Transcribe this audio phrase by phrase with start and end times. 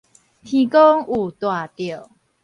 [0.03, 0.07] 天公
[1.05, 2.09] 有帶著